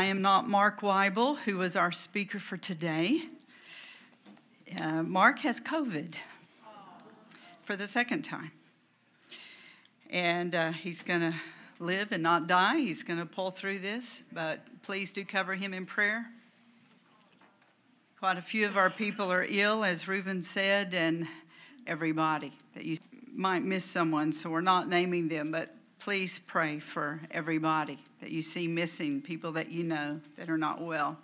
[0.00, 3.22] I am not Mark Weibel, who was our speaker for today.
[4.80, 6.14] Uh, Mark has COVID
[7.64, 8.52] for the second time.
[10.08, 11.34] And uh, he's going to
[11.80, 12.78] live and not die.
[12.78, 16.26] He's going to pull through this, but please do cover him in prayer.
[18.20, 21.26] Quite a few of our people are ill, as Reuven said, and
[21.88, 22.98] everybody that you
[23.34, 25.74] might miss someone, so we're not naming them, but
[26.08, 30.80] please pray for everybody that you see missing, people that you know that are not
[30.80, 31.18] well.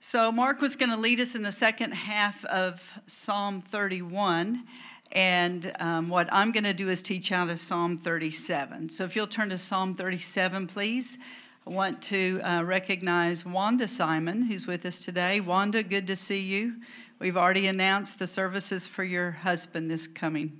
[0.00, 4.64] So, Mark was going to lead us in the second half of Psalm 31.
[5.12, 8.88] And um, what I'm going to do is teach out of Psalm 37.
[8.88, 11.16] So, if you'll turn to Psalm 37, please.
[11.64, 15.38] I want to uh, recognize Wanda Simon, who's with us today.
[15.38, 16.80] Wanda, good to see you.
[17.20, 20.58] We've already announced the services for your husband this coming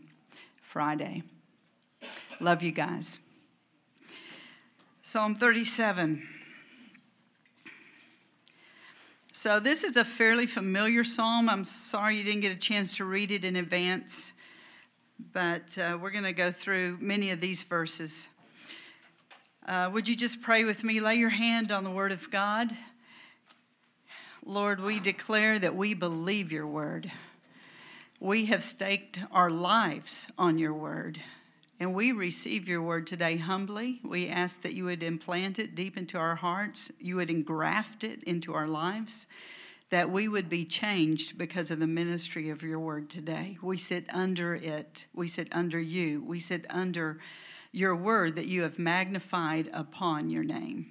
[0.61, 1.25] Friday.
[2.43, 3.21] Love you guys.
[5.01, 6.27] Psalm 37.
[9.31, 11.49] So, this is a fairly familiar psalm.
[11.49, 14.33] I'm sorry you didn't get a chance to read it in advance,
[15.33, 18.27] but uh, we're going to go through many of these verses.
[19.65, 20.99] Uh, would you just pray with me?
[20.99, 22.73] Lay your hand on the Word of God.
[24.45, 27.13] Lord, we declare that we believe your Word.
[28.19, 31.21] We have staked our lives on your Word.
[31.83, 33.99] And we receive your word today humbly.
[34.05, 38.23] We ask that you would implant it deep into our hearts, you would engraft it
[38.23, 39.27] into our lives,
[39.91, 43.59] that we would be changed because of the ministry of your word today.
[43.61, 47.19] We sit under it, we sit under you, we sit under
[47.73, 50.87] your word that you have magnified upon your name.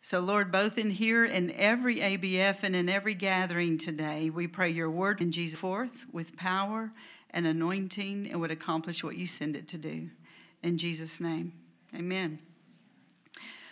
[0.00, 4.70] So, Lord, both in here and every ABF and in every gathering today, we pray
[4.70, 6.92] your word in Jesus forth with power
[7.34, 10.08] and anointing and would accomplish what you send it to do.
[10.62, 11.52] In Jesus' name,
[11.94, 12.38] amen.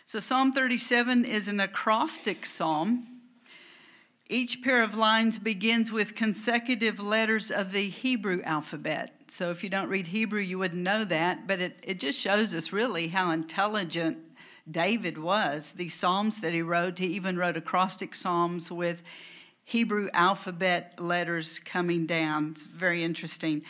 [0.05, 3.07] So, Psalm 37 is an acrostic psalm.
[4.29, 9.15] Each pair of lines begins with consecutive letters of the Hebrew alphabet.
[9.29, 12.53] So, if you don't read Hebrew, you wouldn't know that, but it, it just shows
[12.55, 14.19] us really how intelligent
[14.71, 15.73] David was.
[15.73, 19.03] The Psalms that he wrote, he even wrote acrostic Psalms with
[19.65, 22.51] Hebrew alphabet letters coming down.
[22.53, 23.63] It's very interesting.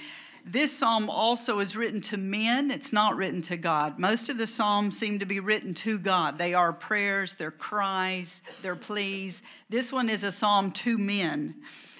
[0.45, 3.99] This psalm also is written to men, it's not written to God.
[4.01, 6.37] Most of the psalms seem to be written to God.
[6.37, 9.43] They are prayers, they're cries, they're pleas.
[9.69, 11.55] This one is a psalm to men.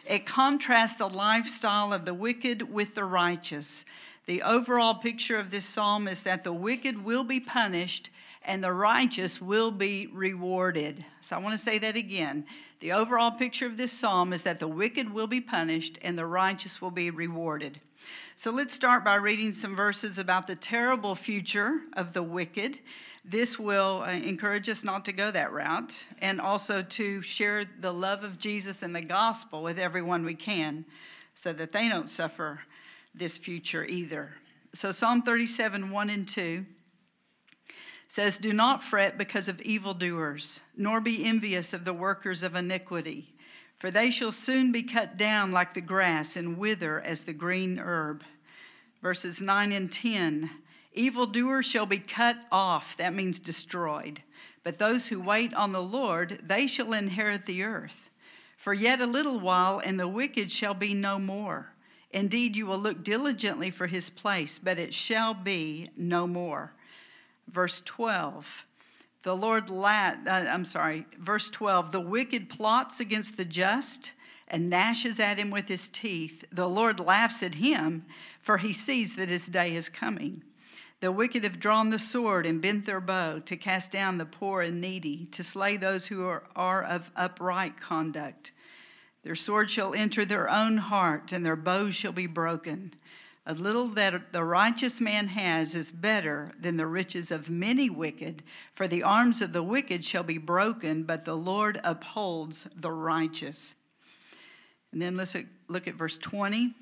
[0.05, 3.85] It contrasts the lifestyle of the wicked with the righteous.
[4.27, 8.11] The overall picture of this psalm is that the wicked will be punished
[8.45, 11.05] and the righteous will be rewarded.
[11.21, 12.45] So I want to say that again.
[12.83, 16.27] The overall picture of this psalm is that the wicked will be punished and the
[16.27, 17.81] righteous will be rewarded.
[18.35, 22.81] So let's start by reading some verses about the terrible future of the wicked.
[23.25, 27.93] This will uh, encourage us not to go that route and also to share the
[27.93, 30.85] love of Jesus and the gospel with everyone we can
[31.35, 32.63] so that they don't suffer
[33.15, 34.39] this future either.
[34.75, 36.67] So, Psalm 37 1 and 2
[38.13, 43.33] says, Do not fret because of evildoers, nor be envious of the workers of iniquity,
[43.79, 47.79] for they shall soon be cut down like the grass and wither as the green
[47.79, 48.23] herb.
[49.01, 50.51] Verses 9 and 10
[50.93, 54.23] Evildoers shall be cut off, that means destroyed.
[54.63, 58.11] But those who wait on the Lord, they shall inherit the earth.
[58.59, 61.73] For yet a little while, and the wicked shall be no more.
[62.11, 66.75] Indeed, you will look diligently for his place, but it shall be no more.
[67.49, 68.67] Verse 12.
[69.23, 71.93] The Lord, la- uh, I'm sorry, verse 12.
[71.93, 74.13] The wicked plots against the just
[74.49, 76.45] and gnashes at him with his teeth.
[76.53, 78.05] The Lord laughs at him,
[78.41, 80.43] for he sees that his day is coming.
[81.01, 84.63] The wicked have drawn the sword and bent their bow to cast down the poor
[84.63, 88.53] and needy, to slay those who are, are of upright conduct.
[89.25, 92.95] Their sword shall enter their own heart, and their bow shall be broken.
[93.45, 98.45] A little that the righteous man has is better than the riches of many wicked,
[98.73, 103.75] for the arms of the wicked shall be broken, but the Lord upholds the righteous.
[104.93, 105.35] And then let's
[105.67, 106.75] look at verse 20.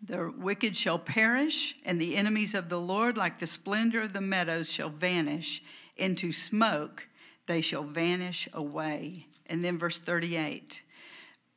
[0.00, 4.20] The wicked shall perish, and the enemies of the Lord, like the splendor of the
[4.20, 5.62] meadows, shall vanish.
[5.96, 7.08] Into smoke
[7.46, 9.26] they shall vanish away.
[9.46, 10.82] And then verse 38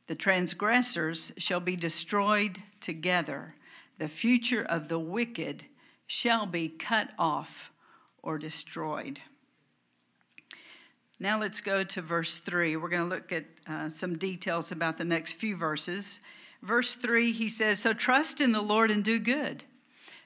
[0.07, 3.53] The transgressors shall be destroyed together
[3.97, 5.65] the future of the wicked
[6.05, 7.71] shall be cut off
[8.21, 9.19] or destroyed.
[11.19, 12.75] Now let's go to verse 3.
[12.75, 16.19] We're going to look at uh, some details about the next few verses.
[16.61, 19.63] Verse 3, he says, So trust in the Lord and do good,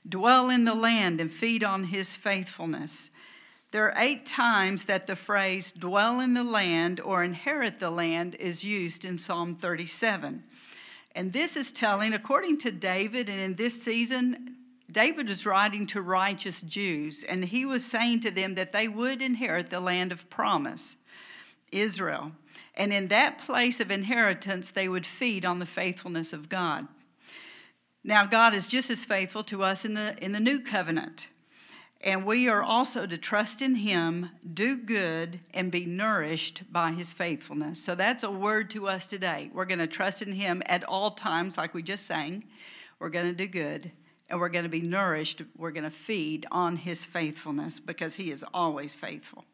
[0.07, 3.09] dwell in the land and feed on his faithfulness.
[3.71, 8.35] There are eight times that the phrase dwell in the land or inherit the land
[8.35, 10.43] is used in Psalm 37.
[11.15, 14.55] And this is telling, according to David, and in this season,
[14.91, 19.21] David was writing to righteous Jews, and he was saying to them that they would
[19.21, 20.97] inherit the land of promise,
[21.71, 22.33] Israel.
[22.75, 26.87] And in that place of inheritance, they would feed on the faithfulness of God.
[28.03, 31.27] Now, God is just as faithful to us in the, in the new covenant.
[32.03, 37.13] And we are also to trust in Him, do good, and be nourished by His
[37.13, 37.81] faithfulness.
[37.81, 39.51] So that's a word to us today.
[39.53, 42.45] We're going to trust in Him at all times, like we just sang.
[42.97, 43.91] We're going to do good,
[44.29, 45.43] and we're going to be nourished.
[45.55, 49.45] We're going to feed on His faithfulness because He is always faithful.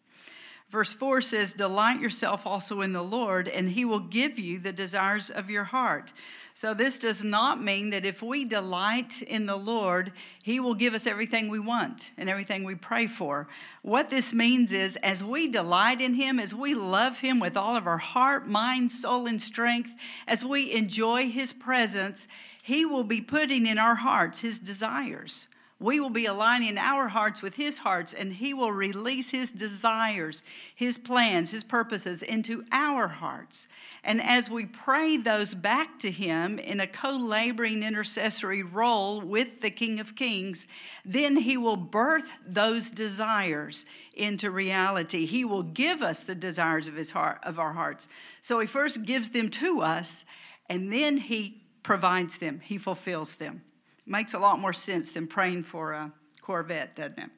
[0.69, 4.73] Verse 4 says, Delight yourself also in the Lord, and He will give you the
[4.73, 6.13] desires of your heart.
[6.59, 10.11] So, this does not mean that if we delight in the Lord,
[10.41, 13.47] He will give us everything we want and everything we pray for.
[13.83, 17.75] What this means is, as we delight in Him, as we love Him with all
[17.75, 19.93] of our heart, mind, soul, and strength,
[20.27, 22.27] as we enjoy His presence,
[22.63, 25.47] He will be putting in our hearts His desires.
[25.79, 30.43] We will be aligning our hearts with His hearts, and He will release His desires,
[30.73, 33.67] His plans, His purposes into our hearts.
[34.03, 39.61] And as we pray those back to Him in a co laboring intercessory role with
[39.61, 40.65] the King of Kings,
[41.05, 43.85] then He will birth those desires
[44.15, 45.27] into reality.
[45.27, 48.07] He will give us the desires of His heart, of our hearts.
[48.41, 50.25] So He first gives them to us,
[50.67, 53.61] and then He provides them, He fulfills them.
[54.07, 57.29] Makes a lot more sense than praying for a Corvette, doesn't it?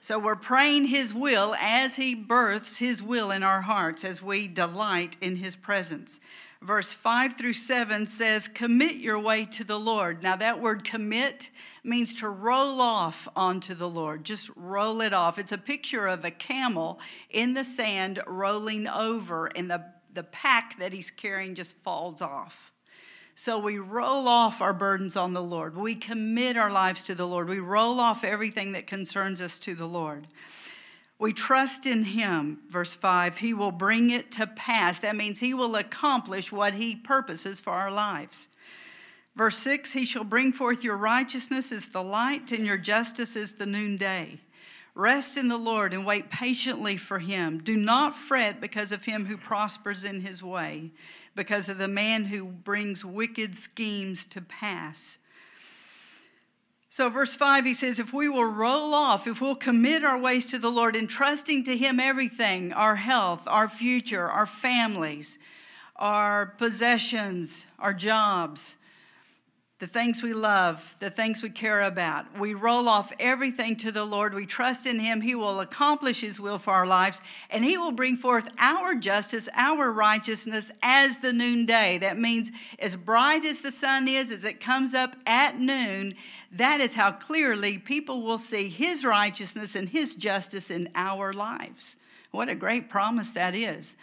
[0.00, 4.46] So we're praying His will as He births His will in our hearts as we
[4.46, 6.20] delight in His presence.
[6.62, 10.22] Verse 5 through 7 says, Commit your way to the Lord.
[10.22, 11.50] Now, that word commit
[11.82, 14.24] means to roll off onto the Lord.
[14.24, 15.38] Just roll it off.
[15.38, 20.78] It's a picture of a camel in the sand rolling over, and the, the pack
[20.78, 22.72] that he's carrying just falls off.
[23.38, 25.76] So we roll off our burdens on the Lord.
[25.76, 27.50] We commit our lives to the Lord.
[27.50, 30.26] We roll off everything that concerns us to the Lord.
[31.18, 33.38] We trust in Him, verse 5.
[33.38, 34.98] He will bring it to pass.
[34.98, 38.48] That means He will accomplish what He purposes for our lives.
[39.34, 43.54] Verse 6 He shall bring forth your righteousness as the light, and your justice as
[43.54, 44.40] the noonday.
[44.94, 47.60] Rest in the Lord and wait patiently for Him.
[47.62, 50.92] Do not fret because of him who prospers in his way
[51.36, 55.18] because of the man who brings wicked schemes to pass.
[56.88, 60.46] So, verse 5, he says, If we will roll off, if we'll commit our ways
[60.46, 65.38] to the Lord, entrusting to Him everything our health, our future, our families,
[65.96, 68.76] our possessions, our jobs,
[69.78, 72.38] the things we love, the things we care about.
[72.38, 74.32] We roll off everything to the Lord.
[74.32, 75.20] We trust in Him.
[75.20, 77.20] He will accomplish His will for our lives,
[77.50, 81.98] and He will bring forth our justice, our righteousness as the noonday.
[81.98, 86.14] That means as bright as the sun is, as it comes up at noon,
[86.50, 91.96] that is how clearly people will see His righteousness and His justice in our lives.
[92.30, 93.96] What a great promise that is.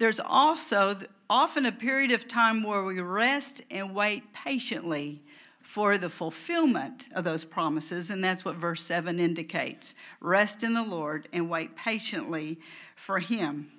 [0.00, 0.96] There's also
[1.28, 5.20] often a period of time where we rest and wait patiently
[5.60, 9.94] for the fulfillment of those promises, and that's what verse 7 indicates.
[10.18, 12.58] Rest in the Lord and wait patiently
[12.96, 13.70] for Him.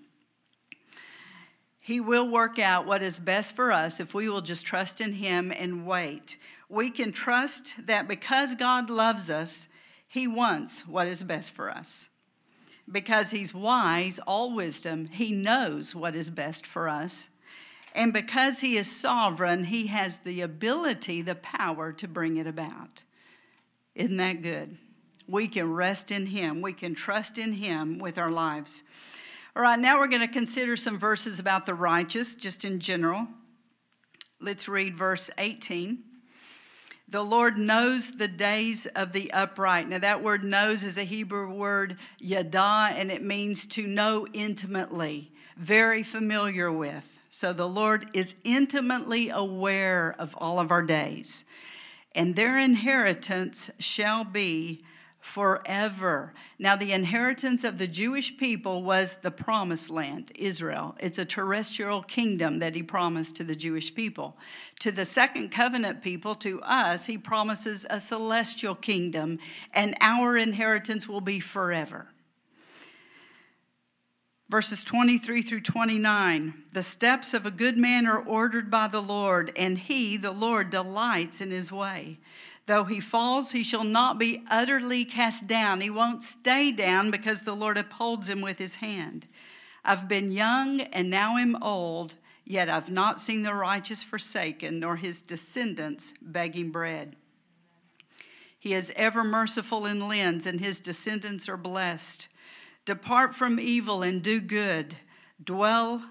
[1.82, 5.14] He will work out what is best for us if we will just trust in
[5.14, 6.38] Him and wait.
[6.70, 9.68] We can trust that because God loves us,
[10.08, 12.10] He wants what is best for us
[12.92, 17.30] because he's wise, all wisdom, he knows what is best for us.
[17.94, 23.04] And because he is sovereign, he has the ability, the power to bring it about.
[23.96, 24.78] Isn't that good?
[25.28, 28.84] We can rest in him, we can trust in him with our lives.
[29.56, 33.28] All right, now we're going to consider some verses about the righteous, just in general.
[34.40, 36.04] Let's read verse 18.
[37.12, 39.90] The Lord knows the days of the upright.
[39.90, 45.30] Now, that word knows is a Hebrew word, yada, and it means to know intimately,
[45.58, 47.20] very familiar with.
[47.30, 51.44] So the Lord is intimately aware of all of our days.
[52.16, 54.82] And their inheritance shall be
[55.22, 56.34] forever.
[56.58, 60.96] Now, the inheritance of the Jewish people was the promised land, Israel.
[61.00, 64.36] It's a terrestrial kingdom that he promised to the Jewish people.
[64.80, 69.38] To the second covenant people, to us, he promises a celestial kingdom,
[69.74, 72.08] and our inheritance will be forever.
[74.50, 79.54] Verses 23 through 29 The steps of a good man are ordered by the Lord,
[79.56, 82.18] and he, the Lord, delights in his way.
[82.68, 85.82] Though he falls, he shall not be utterly cast down.
[85.82, 89.28] He won't stay down because the Lord upholds him with his hand.
[89.84, 92.16] I've been young and now am old,
[92.46, 97.16] yet I've not seen the righteous forsaken, nor his descendants begging bread.
[98.60, 102.28] He is ever merciful in lends, and his descendants are blessed.
[102.86, 104.98] Depart from evil and do good.
[105.44, 106.04] Dwell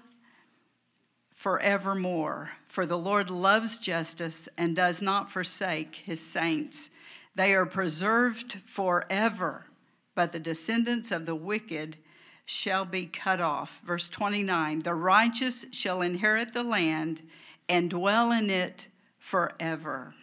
[1.41, 2.51] forevermore.
[2.67, 6.91] For the Lord loves justice and does not forsake his saints.
[7.33, 9.65] They are preserved forever,
[10.13, 11.97] but the descendants of the wicked
[12.45, 13.81] shall be cut off.
[13.83, 17.23] Verse 29 The righteous shall inherit the land
[17.67, 20.13] and dwell in it forever.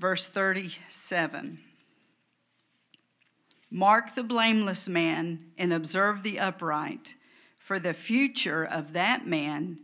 [0.00, 1.60] Verse 37
[3.70, 7.14] Mark the blameless man and observe the upright,
[7.70, 9.78] for the future of that man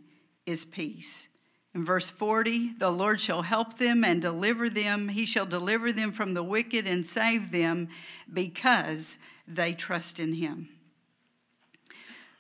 [0.45, 1.29] is peace.
[1.73, 5.11] In verse 40, the Lord shall help them and deliver them.
[5.11, 7.87] He shall deliver them from the wicked and save them
[8.35, 10.69] because they trust in him.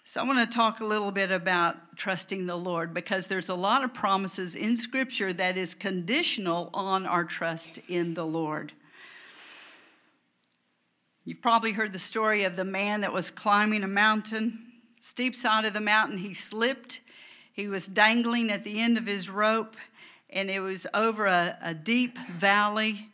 [0.03, 3.55] So, I want to talk a little bit about trusting the Lord because there's a
[3.55, 8.73] lot of promises in Scripture that is conditional on our trust in the Lord.
[11.25, 14.67] You've probably heard the story of the man that was climbing a mountain,
[15.06, 16.18] steep side of the mountain.
[16.18, 17.00] He slipped
[17.56, 19.76] he was dangling at the end of his rope,
[20.28, 23.08] and it was over a, a deep valley.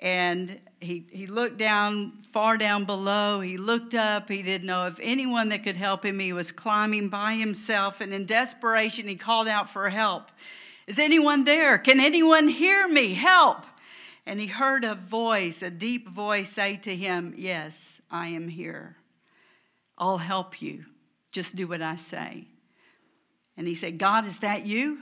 [0.00, 3.40] And he, he looked down, far down below.
[3.40, 4.30] He looked up.
[4.30, 6.18] He didn't know if anyone that could help him.
[6.18, 10.30] He was climbing by himself, and in desperation, he called out for help.
[10.86, 11.76] Is anyone there?
[11.76, 13.12] Can anyone hear me?
[13.12, 13.66] Help!
[14.24, 18.96] And he heard a voice, a deep voice, say to him, Yes, I am here.
[19.98, 20.86] I'll help you.
[21.34, 22.46] Just do what I say.
[23.56, 24.98] And he said, God, is that you?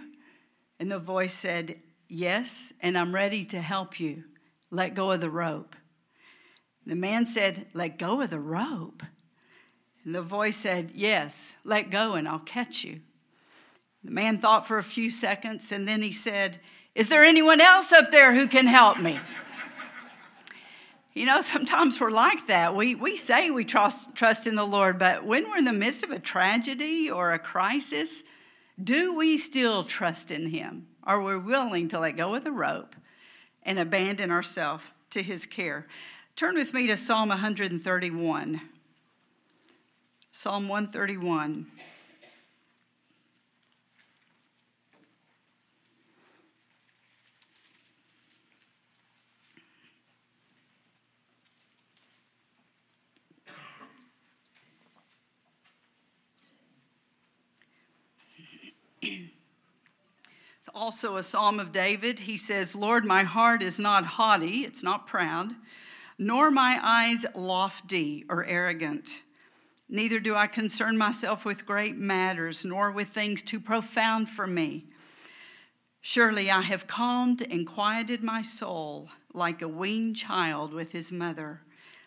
[0.80, 4.24] And the voice said, Yes, and I'm ready to help you.
[4.70, 5.76] Let go of the rope.
[6.86, 9.02] The man said, Let go of the rope.
[10.06, 13.00] And the voice said, Yes, let go and I'll catch you.
[14.02, 16.60] The man thought for a few seconds and then he said,
[16.94, 19.20] Is there anyone else up there who can help me?
[21.14, 22.74] You know, sometimes we're like that.
[22.74, 26.04] We, we say we trust, trust in the Lord, but when we're in the midst
[26.04, 28.24] of a tragedy or a crisis,
[28.82, 30.86] do we still trust in Him?
[31.04, 32.96] Are we willing to let go of the rope
[33.62, 35.86] and abandon ourselves to His care?
[36.36, 38.60] Turn with me to Psalm 131.
[40.30, 41.66] Psalm 131.
[60.74, 62.20] Also a psalm of David.
[62.20, 65.54] He says, Lord, my heart is not haughty, it's not proud,
[66.18, 69.22] nor my eyes lofty or arrogant.
[69.88, 74.86] Neither do I concern myself with great matters, nor with things too profound for me.
[76.00, 81.60] Surely I have calmed and quieted my soul like a weaned child with his mother.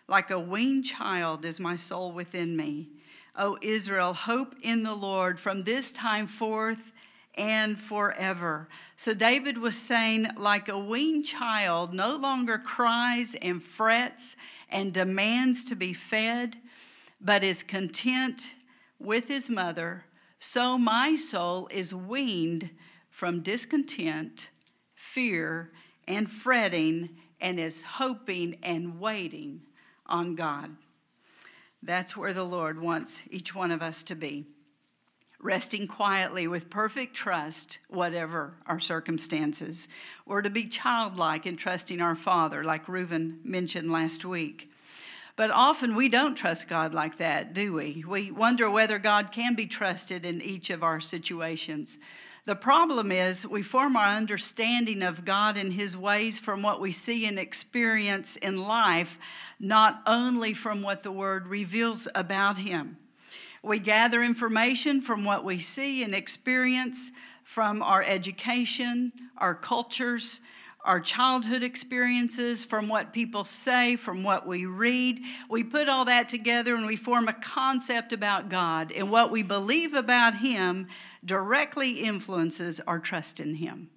[0.07, 2.89] Like a weaned child is my soul within me.
[3.37, 6.91] O Israel, hope in the Lord from this time forth
[7.35, 8.67] and forever.
[8.95, 14.35] So David was saying, like a weaned child, no longer cries and frets
[14.69, 16.57] and demands to be fed,
[17.21, 18.53] but is content
[18.99, 20.05] with his mother.
[20.39, 22.69] So my soul is weaned
[23.09, 24.49] from discontent,
[24.93, 25.71] fear,
[26.07, 27.09] and fretting,
[27.41, 29.61] and is hoping and waiting
[30.05, 30.75] on God.
[31.81, 34.45] That's where the Lord wants each one of us to be
[35.45, 39.87] resting quietly with perfect trust, whatever our circumstances,
[40.25, 44.71] or to be childlike in trusting our Father, like Reuben mentioned last week.
[45.35, 48.03] But often we don't trust God like that, do we?
[48.07, 51.99] We wonder whether God can be trusted in each of our situations.
[52.45, 56.91] The problem is we form our understanding of God and His ways from what we
[56.91, 59.19] see and experience in life,
[59.59, 62.97] not only from what the Word reveals about Him.
[63.65, 67.09] We gather information from what we see and experience
[67.43, 70.39] from our education, our cultures,
[70.83, 75.19] our childhood experiences, from what people say, from what we read.
[75.49, 78.91] We put all that together and we form a concept about God.
[78.91, 80.87] And what we believe about Him
[81.25, 83.89] directly influences our trust in Him.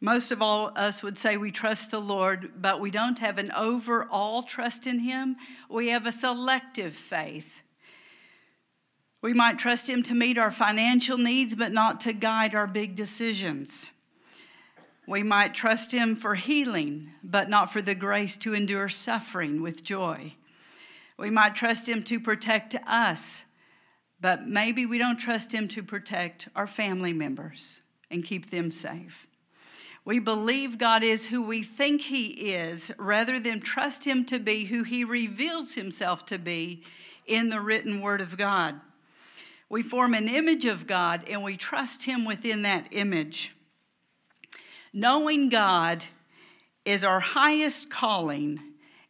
[0.00, 3.50] Most of all, us would say we trust the Lord, but we don't have an
[3.50, 5.34] overall trust in Him.
[5.68, 7.63] We have a selective faith.
[9.24, 12.94] We might trust Him to meet our financial needs, but not to guide our big
[12.94, 13.90] decisions.
[15.08, 19.82] We might trust Him for healing, but not for the grace to endure suffering with
[19.82, 20.34] joy.
[21.18, 23.46] We might trust Him to protect us,
[24.20, 29.26] but maybe we don't trust Him to protect our family members and keep them safe.
[30.04, 34.66] We believe God is who we think He is rather than trust Him to be
[34.66, 36.84] who He reveals Himself to be
[37.26, 38.82] in the written Word of God.
[39.74, 43.56] We form an image of God and we trust Him within that image.
[44.92, 46.04] Knowing God
[46.84, 48.60] is our highest calling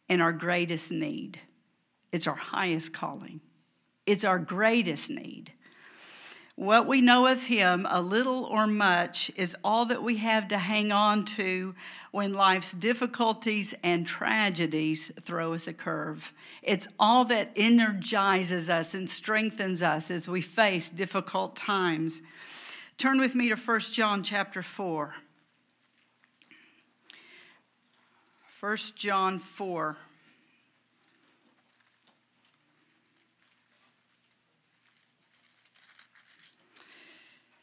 [0.09, 1.39] and our greatest need.
[2.11, 3.41] It's our highest calling,
[4.07, 5.53] it's our greatest need.
[6.55, 10.57] What we know of Him, a little or much, is all that we have to
[10.57, 11.75] hang on to
[12.11, 16.31] when life's difficulties and tragedies throw us a curve.
[16.61, 22.21] It's all that energizes us and strengthens us as we face difficult times.
[22.97, 25.15] Turn with me to 1 John chapter 4.
[28.61, 29.97] 1 John 4.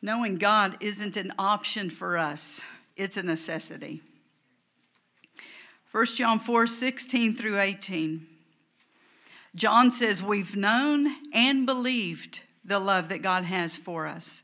[0.04, 2.61] Knowing God isn't an option for us,
[2.97, 4.02] it's a necessity.
[5.92, 8.26] 1 John 4 16 through 18.
[9.54, 14.42] John says, We've known and believed the love that God has for us.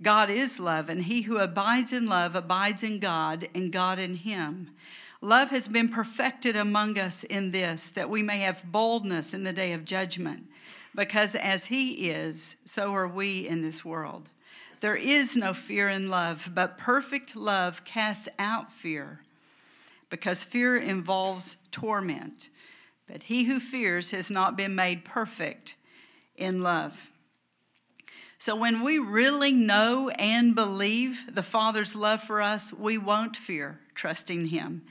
[0.00, 4.14] God is love, and he who abides in love abides in God, and God in
[4.16, 4.70] him.
[5.20, 9.52] Love has been perfected among us in this, that we may have boldness in the
[9.52, 10.46] day of judgment,
[10.94, 14.28] because as He is, so are we in this world.
[14.80, 19.20] There is no fear in love, but perfect love casts out fear,
[20.10, 22.48] because fear involves torment.
[23.10, 25.74] But he who fears has not been made perfect
[26.36, 27.10] in love.
[28.40, 33.80] So, when we really know and believe the Father's love for us, we won't fear
[33.96, 34.82] trusting Him.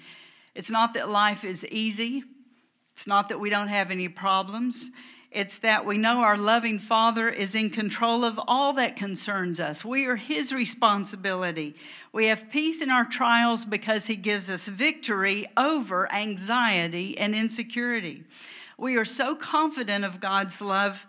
[0.53, 2.23] It's not that life is easy,
[2.91, 4.89] it's not that we don't have any problems.
[5.37, 9.85] It's that we know our loving Father is in control of all that concerns us.
[9.85, 11.75] We are His responsibility.
[12.11, 18.23] We have peace in our trials because He gives us victory over anxiety and insecurity.
[18.79, 21.05] We are so confident of God's love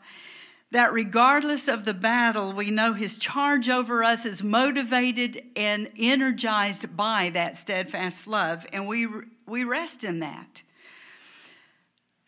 [0.73, 6.95] that regardless of the battle, we know His charge over us is motivated and energized
[6.95, 9.09] by that steadfast love, and we
[9.47, 10.61] we rest in that.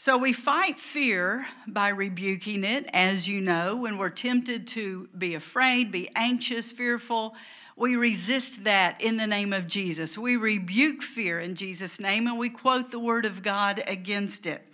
[0.00, 5.34] So we fight fear by rebuking it, as you know, when we're tempted to be
[5.34, 7.34] afraid, be anxious, fearful.
[7.76, 10.16] We resist that in the name of Jesus.
[10.16, 14.66] We rebuke fear in Jesus' name and we quote the word of God against it.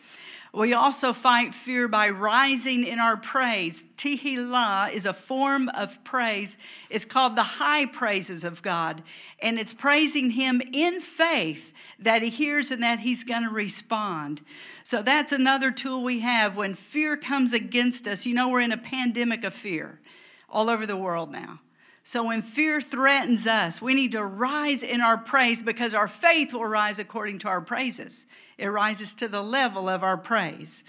[0.56, 3.84] We also fight fear by rising in our praise.
[3.98, 6.56] Tehillah is a form of praise.
[6.88, 9.02] It's called the high praises of God.
[9.42, 14.40] And it's praising Him in faith that He hears and that He's going to respond.
[14.82, 18.24] So that's another tool we have when fear comes against us.
[18.24, 20.00] You know, we're in a pandemic of fear
[20.48, 21.60] all over the world now.
[22.02, 26.54] So when fear threatens us, we need to rise in our praise because our faith
[26.54, 28.26] will rise according to our praises.
[28.58, 30.84] It rises to the level of our praise.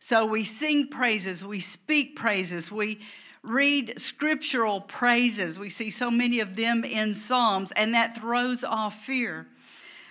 [0.00, 3.00] So we sing praises, we speak praises, we
[3.42, 5.58] read scriptural praises.
[5.58, 9.46] We see so many of them in Psalms, and that throws off fear.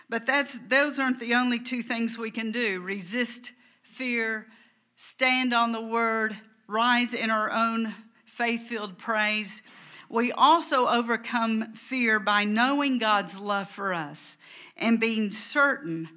[0.09, 3.51] But that's, those aren't the only two things we can do resist
[3.83, 4.47] fear,
[4.95, 9.61] stand on the word, rise in our own faith filled praise.
[10.09, 14.37] We also overcome fear by knowing God's love for us
[14.77, 16.09] and being certain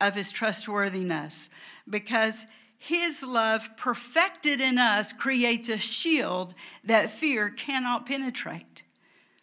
[0.00, 1.50] of his trustworthiness
[1.88, 2.46] because
[2.78, 8.84] his love perfected in us creates a shield that fear cannot penetrate.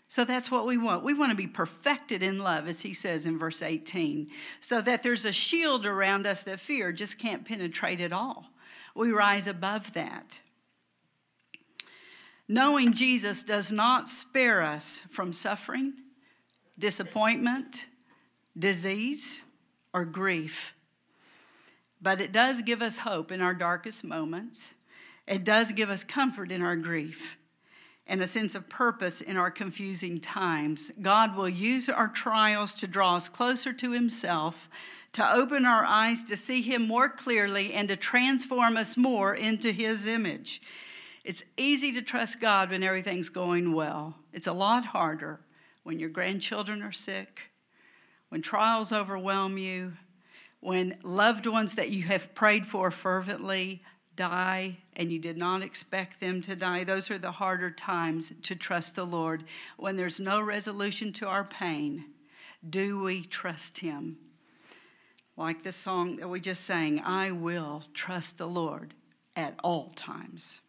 [0.08, 1.04] So that's what we want.
[1.04, 4.30] We want to be perfected in love, as he says in verse 18,
[4.62, 8.46] so that there's a shield around us that fear just can't penetrate at all.
[8.96, 10.40] We rise above that.
[12.48, 15.96] Knowing Jesus does not spare us from suffering,
[16.80, 17.88] disappointment,
[18.58, 19.42] disease,
[19.96, 20.76] or grief,
[22.02, 24.74] but it does give us hope in our darkest moments.
[25.26, 27.38] It does give us comfort in our grief
[28.06, 30.92] and a sense of purpose in our confusing times.
[31.02, 34.68] God will use our trials to draw us closer to Himself,
[35.14, 39.72] to open our eyes to see Him more clearly, and to transform us more into
[39.72, 40.62] His image.
[41.24, 44.16] It's easy to trust God when everything's going well.
[44.34, 45.40] It's a lot harder
[45.84, 47.44] when your grandchildren are sick,
[48.30, 49.94] when trials overwhelm you,
[50.60, 53.84] when loved ones that you have prayed for fervently
[54.16, 56.84] die and you did not expect them to die.
[56.84, 59.44] Those are the harder times to trust the Lord
[59.78, 62.06] when there's no resolution to our pain.
[62.68, 64.18] Do we trust Him?
[65.38, 68.94] Like the song that we just sang, I will trust the Lord
[69.36, 70.62] at all times.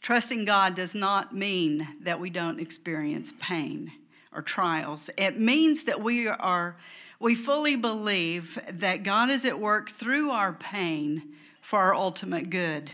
[0.00, 3.92] Trusting God does not mean that we don't experience pain
[4.34, 5.10] or trials.
[5.16, 6.76] It means that we are
[7.22, 11.22] we fully believe that God is at work through our pain
[11.60, 12.92] for our ultimate good.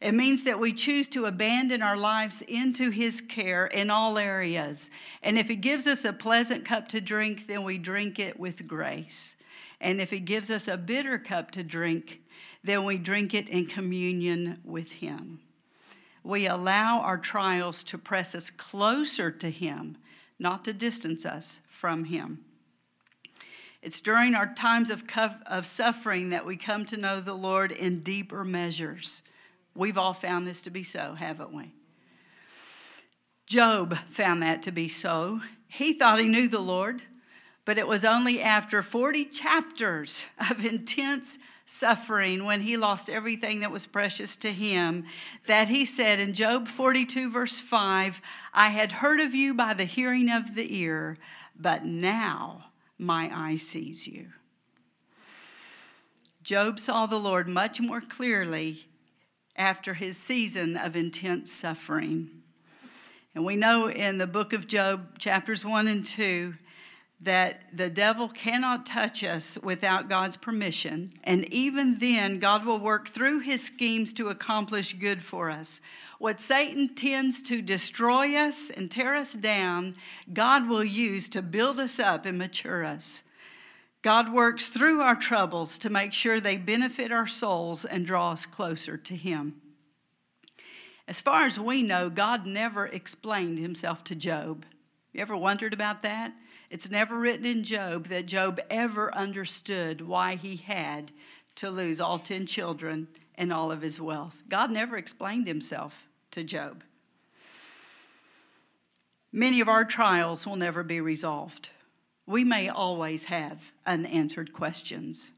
[0.00, 4.90] It means that we choose to abandon our lives into His care in all areas.
[5.22, 8.66] And if He gives us a pleasant cup to drink, then we drink it with
[8.66, 9.36] grace.
[9.80, 12.22] And if He gives us a bitter cup to drink,
[12.64, 15.40] then we drink it in communion with Him.
[16.22, 19.98] We allow our trials to press us closer to Him,
[20.38, 22.44] not to distance us from Him.
[23.80, 25.04] It's during our times of,
[25.46, 29.22] of suffering that we come to know the Lord in deeper measures.
[29.74, 31.72] We've all found this to be so, haven't we?
[33.46, 35.40] Job found that to be so.
[35.68, 37.02] He thought he knew the Lord,
[37.64, 41.38] but it was only after 40 chapters of intense
[41.70, 45.04] suffering when he lost everything that was precious to him
[45.46, 48.22] that he said in Job 42, verse 5,
[48.54, 51.18] I had heard of you by the hearing of the ear,
[51.54, 54.28] but now my eye sees you.
[56.42, 58.86] Job saw the Lord much more clearly
[59.54, 62.30] after his season of intense suffering.
[63.34, 66.54] And we know in the book of Job, chapters 1 and 2,
[67.20, 71.12] that the devil cannot touch us without God's permission.
[71.24, 75.80] And even then, God will work through his schemes to accomplish good for us.
[76.18, 79.96] What Satan tends to destroy us and tear us down,
[80.32, 83.24] God will use to build us up and mature us.
[84.02, 88.46] God works through our troubles to make sure they benefit our souls and draw us
[88.46, 89.60] closer to Him.
[91.08, 94.64] As far as we know, God never explained Himself to Job.
[95.12, 96.32] You ever wondered about that?
[96.70, 101.12] It's never written in Job that Job ever understood why he had
[101.56, 104.42] to lose all 10 children and all of his wealth.
[104.48, 106.84] God never explained himself to Job.
[109.32, 111.70] Many of our trials will never be resolved.
[112.26, 115.32] We may always have unanswered questions.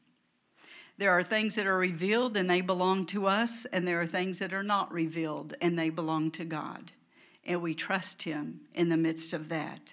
[0.98, 4.38] There are things that are revealed and they belong to us, and there are things
[4.40, 6.92] that are not revealed and they belong to God.
[7.46, 9.92] And we trust Him in the midst of that.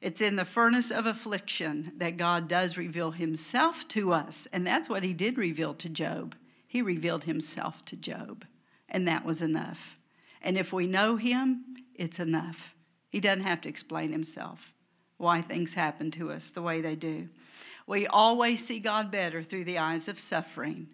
[0.00, 4.88] It's in the furnace of affliction that God does reveal Himself to us, and that's
[4.88, 6.36] what He did reveal to Job.
[6.66, 8.44] He revealed Himself to Job,
[8.88, 9.98] and that was enough.
[10.40, 12.74] And if we know Him, it's enough.
[13.08, 14.72] He doesn't have to explain Himself
[15.16, 17.28] why things happen to us the way they do.
[17.86, 20.88] We always see God better through the eyes of suffering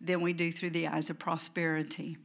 [0.00, 2.16] than we do through the eyes of prosperity.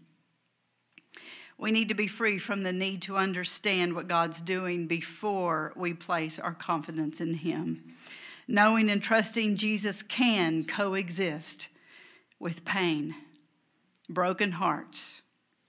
[1.58, 5.94] We need to be free from the need to understand what God's doing before we
[5.94, 7.96] place our confidence in Him.
[8.48, 11.70] Knowing and trusting Jesus can coexist
[12.40, 13.16] with pain,
[14.10, 15.22] broken hearts,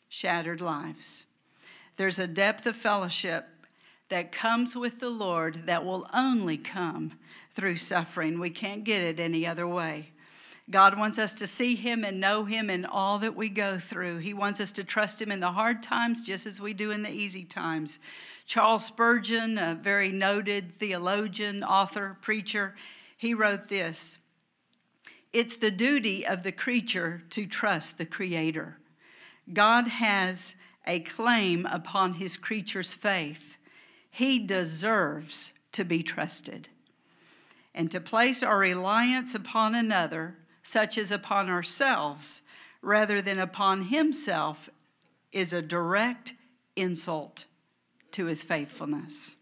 [0.08, 1.26] shattered lives.
[1.96, 3.46] There's a depth of fellowship
[4.08, 7.12] that comes with the Lord that will only come
[7.50, 8.40] through suffering.
[8.40, 10.10] We can't get it any other way.
[10.70, 14.18] God wants us to see Him and know Him in all that we go through.
[14.18, 17.02] He wants us to trust Him in the hard times just as we do in
[17.02, 17.98] the easy times.
[18.46, 22.74] Charles Spurgeon, a very noted theologian, author, preacher,
[23.16, 24.18] he wrote this
[25.32, 28.78] It's the duty of the creature to trust the Creator.
[29.52, 30.54] God has
[30.86, 33.56] a claim upon his creature's faith.
[34.10, 36.68] He deserves to be trusted.
[37.74, 42.42] And to place our reliance upon another, such as upon ourselves,
[42.82, 44.68] rather than upon himself,
[45.30, 46.34] is a direct
[46.74, 47.44] insult
[48.10, 49.36] to his faithfulness.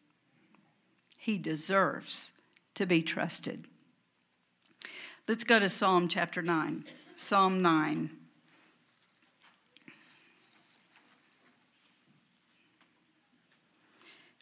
[1.17, 2.33] He deserves
[2.75, 3.69] to be trusted.
[5.29, 6.85] Let's go to Psalm chapter 9.
[7.15, 8.11] Psalm 9.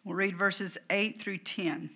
[0.02, 1.90] We'll read verses 8 through 10.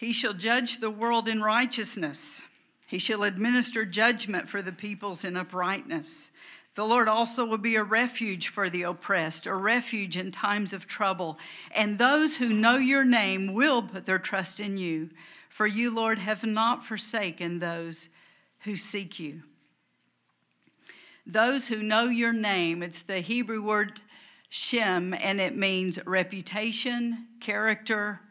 [0.00, 2.42] He shall judge the world in righteousness.
[2.86, 6.30] He shall administer judgment for the peoples in uprightness.
[6.74, 10.86] The Lord also will be a refuge for the oppressed, a refuge in times of
[10.86, 11.38] trouble.
[11.74, 15.10] And those who know your name will put their trust in you.
[15.50, 18.08] For you, Lord, have not forsaken those
[18.60, 19.42] who seek you.
[21.26, 24.00] Those who know your name, it's the Hebrew word
[24.48, 28.22] Shem, and it means reputation, character,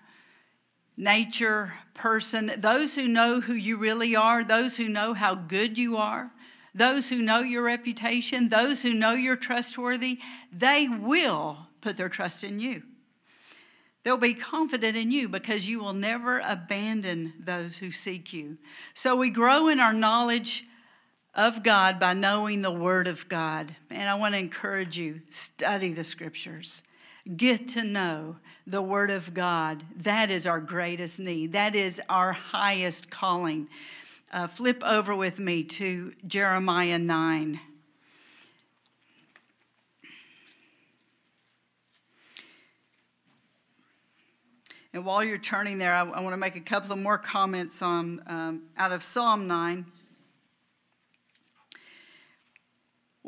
[0.99, 5.95] nature person, those who know who you really are, those who know how good you
[5.95, 6.31] are,
[6.75, 10.19] those who know your reputation, those who know you're trustworthy,
[10.51, 12.83] they will put their trust in you.
[14.03, 18.57] They'll be confident in you because you will never abandon those who seek you.
[18.93, 20.65] So we grow in our knowledge
[21.33, 23.75] of God by knowing the Word of God.
[23.89, 26.83] And I want to encourage you study the Scriptures,
[27.37, 28.37] get to know
[28.69, 29.83] the Word of God.
[29.95, 33.67] That is our greatest need, that is our highest calling.
[34.31, 37.59] Uh, flip over with me to Jeremiah 9.
[44.93, 47.81] And while you're turning there, I, I want to make a couple of more comments
[47.81, 49.85] on um, out of Psalm 9.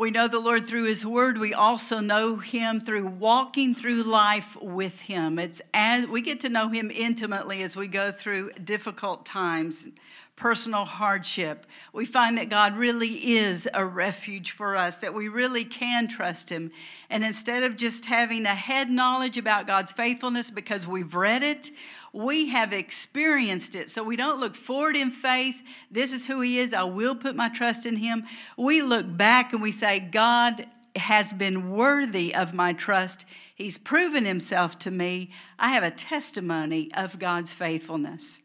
[0.01, 1.37] We know the Lord through His Word.
[1.37, 5.37] We also know Him through walking through life with Him.
[5.37, 9.89] It's as we get to know Him intimately as we go through difficult times
[10.35, 11.67] personal hardship.
[11.93, 16.51] We find that God really is a refuge for us, that we really can trust
[16.51, 16.71] Him.
[17.11, 21.69] And instead of just having a head knowledge about God's faithfulness because we've read it,
[22.13, 23.89] we have experienced it.
[23.89, 25.61] So we don't look forward in faith.
[25.89, 26.73] This is who He is.
[26.73, 28.25] I will put my trust in Him.
[28.57, 33.25] We look back and we say, God has been worthy of my trust.
[33.55, 35.29] He's proven Himself to me.
[35.57, 38.41] I have a testimony of God's faithfulness.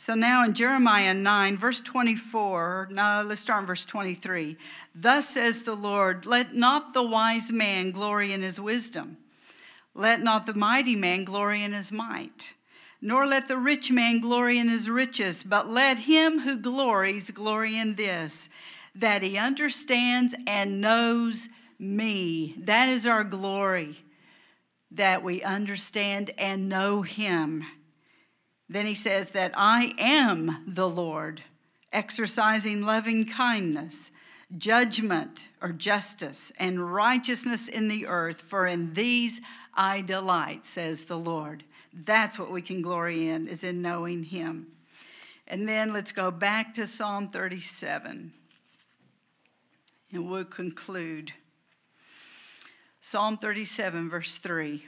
[0.00, 4.56] So now in Jeremiah 9, verse 24, no, let's start in verse 23.
[4.94, 9.16] Thus says the Lord, let not the wise man glory in his wisdom,
[9.96, 12.54] let not the mighty man glory in his might,
[13.00, 17.76] nor let the rich man glory in his riches, but let him who glories glory
[17.76, 18.48] in this,
[18.94, 22.54] that he understands and knows me.
[22.58, 23.98] That is our glory,
[24.90, 27.64] that we understand and know him
[28.68, 31.42] then he says that I am the Lord,
[31.92, 34.10] exercising loving kindness,
[34.56, 39.40] judgment or justice, and righteousness in the earth, for in these
[39.74, 41.64] I delight, says the Lord.
[42.04, 44.68] That's what we can glory in, is in knowing him.
[45.48, 48.32] And then let's go back to Psalm 37,
[50.12, 51.32] and we'll conclude.
[53.00, 54.84] Psalm 37, verse 3.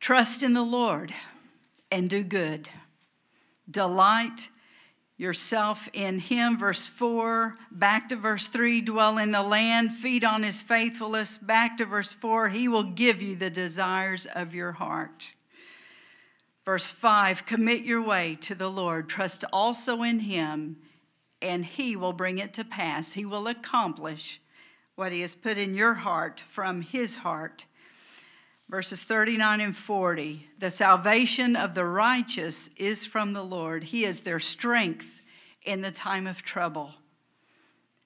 [0.00, 1.12] Trust in the Lord
[1.92, 2.70] and do good.
[3.70, 4.48] Delight
[5.18, 6.56] yourself in Him.
[6.56, 11.36] Verse 4, back to verse 3 dwell in the land, feed on His faithfulness.
[11.36, 15.32] Back to verse 4, He will give you the desires of your heart.
[16.64, 20.76] Verse 5 Commit your way to the Lord, trust also in Him,
[21.42, 23.12] and He will bring it to pass.
[23.12, 24.40] He will accomplish
[24.94, 27.64] what He has put in your heart from His heart
[28.68, 30.46] verses 39 and 40.
[30.58, 35.22] The salvation of the righteous is from the Lord, He is their strength
[35.64, 36.94] in the time of trouble.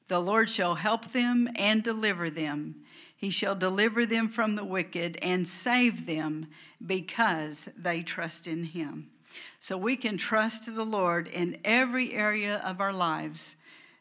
[0.08, 2.76] The Lord shall help them and deliver them.
[3.16, 6.48] He shall deliver them from the wicked and save them
[6.84, 9.10] because they trust in Him.
[9.58, 13.56] So we can trust the Lord in every area of our lives,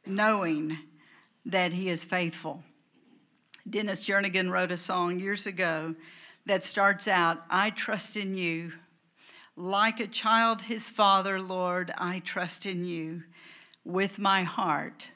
[0.05, 0.79] knowing
[1.45, 2.63] that He is faithful.
[3.69, 5.95] Dennis Jernigan wrote a song years ago
[6.45, 8.73] that starts out I trust in you.
[9.55, 13.23] Like a child, his father, Lord, I trust in you.
[13.83, 15.11] With my heart,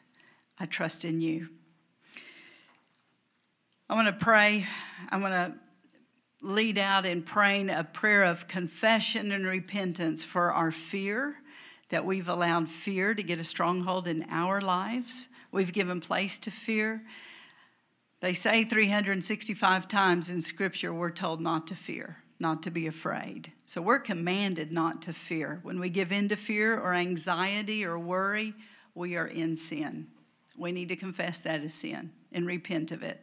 [0.60, 1.50] I trust in you.
[3.90, 4.66] I want to pray.
[5.10, 5.54] I want to
[6.42, 11.38] lead out in praying a prayer of confession and repentance for our fear,
[11.90, 15.30] that we've allowed fear to get a stronghold in our lives.
[15.52, 17.04] We've given place to fear.
[18.22, 23.52] They say 365 times in Scripture we're told not to fear, not to be afraid.
[23.66, 25.60] So we're commanded not to fear.
[25.64, 28.54] When we give in to fear or anxiety or worry,
[28.94, 30.08] we are in sin.
[30.58, 33.22] We need to confess that as sin and repent of it.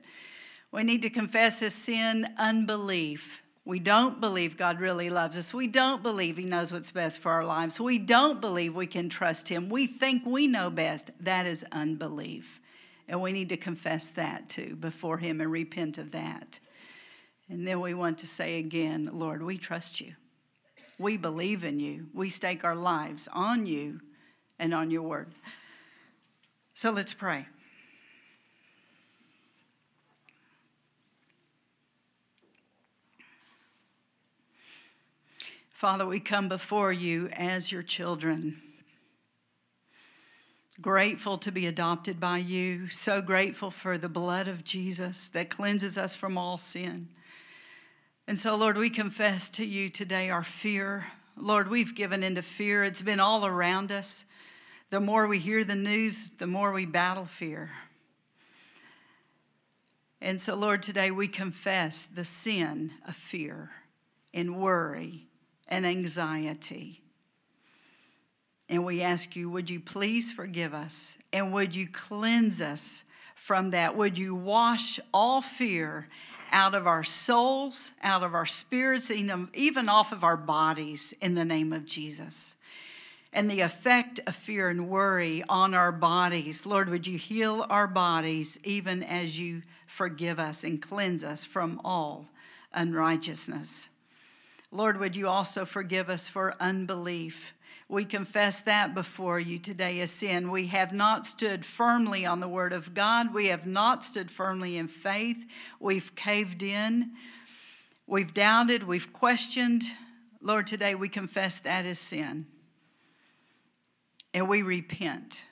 [0.71, 3.43] We need to confess as sin unbelief.
[3.65, 5.55] We don't believe God really loves us.
[5.55, 7.81] We don't believe He knows what's best for our lives.
[7.81, 9.69] We don't believe we can trust Him.
[9.69, 11.11] We think we know best.
[11.21, 12.61] That is unbelief.
[13.09, 16.61] And we need to confess that too before Him and repent of that.
[17.49, 20.15] And then we want to say again, Lord, we trust you.
[20.99, 22.07] We believe in you.
[22.15, 24.01] We stake our lives on you
[24.59, 25.33] and on your word.
[26.75, 27.47] So let's pray.
[35.71, 38.63] Father, we come before you as your children
[40.83, 45.97] grateful to be adopted by you, so grateful for the blood of Jesus that cleanses
[45.97, 47.09] us from all sin.
[48.27, 51.13] And so, Lord, we confess to you today our fear.
[51.37, 54.25] Lord, we've given into fear, it's been all around us.
[54.91, 57.71] The more we hear the news, the more we battle fear.
[60.21, 63.71] And so, Lord, today we confess the sin of fear
[64.35, 65.27] and worry
[65.69, 67.02] and anxiety.
[68.73, 71.19] And we ask you, would you please forgive us?
[71.31, 73.05] And would you cleanse us
[73.35, 73.99] from that?
[73.99, 76.09] Would you wash all fear
[76.51, 81.45] out of our souls, out of our spirits, even off of our bodies in the
[81.45, 82.57] name of Jesus?
[83.31, 87.87] And the effect of fear and worry on our bodies, Lord, would you heal our
[87.87, 92.25] bodies even as you forgive us and cleanse us from all
[92.73, 93.91] unrighteousness?
[94.71, 97.53] Lord, would you also forgive us for unbelief?
[97.89, 100.51] We confess that before you today as sin.
[100.51, 103.35] We have not stood firmly on the word of God.
[103.35, 105.45] We have not stood firmly in faith.
[105.79, 107.13] We've caved in.
[108.07, 108.85] We've doubted.
[108.85, 109.83] We've questioned.
[110.41, 112.47] Lord, today we confess that is sin.
[114.33, 115.45] And we repent.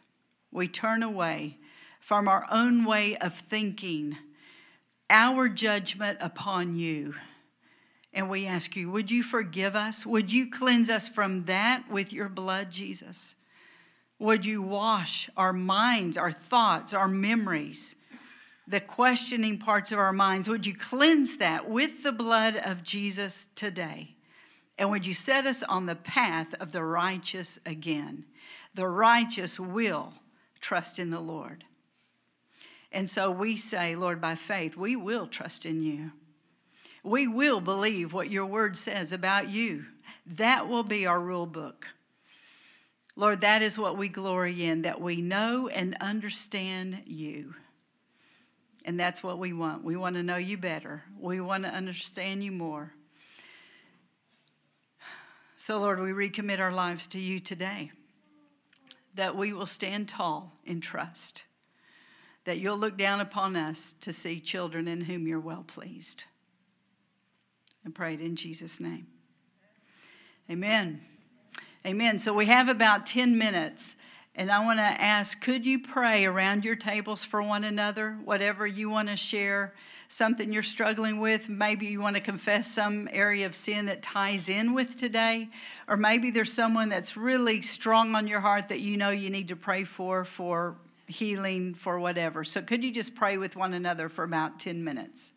[0.50, 1.58] We turn away
[2.00, 4.16] from our own way of thinking,
[5.10, 7.14] our judgment upon you.
[8.12, 10.05] And we ask you, would you forgive us?
[10.05, 13.37] Would you cleanse us from that with your blood, Jesus?
[14.18, 17.94] Would you wash our minds, our thoughts, our memories,
[18.66, 20.49] the questioning parts of our minds?
[20.49, 24.16] Would you cleanse that with the blood of Jesus today?
[24.77, 28.25] And would you set us on the path of the righteous again?
[28.75, 30.14] The righteous will
[30.61, 31.64] trust in the Lord.
[32.92, 36.12] And so we say, Lord, by faith, we will trust in you.
[37.02, 39.86] We will believe what your word says about you.
[40.26, 41.88] That will be our rule book.
[43.16, 47.54] Lord, that is what we glory in, that we know and understand you.
[48.84, 49.84] And that's what we want.
[49.84, 52.92] We want to know you better, we want to understand you more.
[55.56, 57.90] So, Lord, we recommit our lives to you today,
[59.14, 61.44] that we will stand tall in trust,
[62.44, 66.24] that you'll look down upon us to see children in whom you're well pleased
[67.84, 69.06] and prayed in Jesus' name.
[70.50, 71.00] Amen.
[71.86, 72.18] Amen.
[72.18, 73.96] So we have about 10 minutes.
[74.34, 78.66] And I want to ask could you pray around your tables for one another, whatever
[78.66, 79.74] you want to share,
[80.08, 81.48] something you're struggling with?
[81.48, 85.48] Maybe you want to confess some area of sin that ties in with today.
[85.88, 89.48] Or maybe there's someone that's really strong on your heart that you know you need
[89.48, 92.44] to pray for, for healing, for whatever.
[92.44, 95.32] So could you just pray with one another for about 10 minutes?